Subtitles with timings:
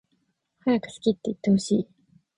[0.65, 1.87] はやく好きっていってほしい